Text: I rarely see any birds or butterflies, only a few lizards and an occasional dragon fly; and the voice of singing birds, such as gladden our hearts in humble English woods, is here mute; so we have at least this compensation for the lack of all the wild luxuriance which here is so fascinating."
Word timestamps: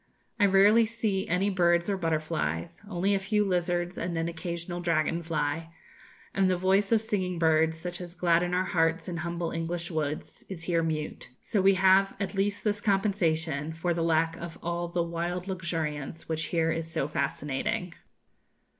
I 0.39 0.47
rarely 0.47 0.87
see 0.87 1.27
any 1.27 1.51
birds 1.51 1.87
or 1.87 1.95
butterflies, 1.95 2.81
only 2.89 3.13
a 3.13 3.19
few 3.19 3.45
lizards 3.45 3.99
and 3.99 4.17
an 4.17 4.27
occasional 4.27 4.79
dragon 4.79 5.21
fly; 5.21 5.71
and 6.33 6.49
the 6.49 6.57
voice 6.57 6.91
of 6.91 7.03
singing 7.03 7.37
birds, 7.37 7.77
such 7.77 8.01
as 8.01 8.15
gladden 8.15 8.51
our 8.55 8.63
hearts 8.63 9.07
in 9.07 9.17
humble 9.17 9.51
English 9.51 9.91
woods, 9.91 10.43
is 10.49 10.63
here 10.63 10.81
mute; 10.81 11.29
so 11.43 11.61
we 11.61 11.75
have 11.75 12.15
at 12.19 12.33
least 12.33 12.63
this 12.63 12.81
compensation 12.81 13.71
for 13.73 13.93
the 13.93 14.01
lack 14.01 14.35
of 14.37 14.57
all 14.63 14.87
the 14.87 15.03
wild 15.03 15.47
luxuriance 15.47 16.27
which 16.27 16.45
here 16.45 16.71
is 16.71 16.91
so 16.91 17.07
fascinating." 17.07 17.93